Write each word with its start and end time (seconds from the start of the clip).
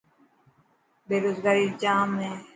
بيروزگاري 1.07 1.65
ڄام 1.81 2.09
هي. 2.21 2.31